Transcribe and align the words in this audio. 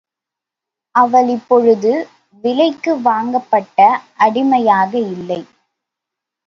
அவள் 0.95 1.27
இப்பொழுது 1.27 1.91
விலைக்கு 2.43 3.01
வாங்கப்பட்ட 3.01 3.79
அடிமையாக 4.17 4.91
இல்லை. 4.97 5.41